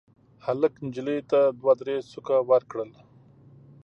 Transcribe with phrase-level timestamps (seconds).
[0.45, 2.89] هلک نجلۍ ته دوه درې سوکه ورکړل.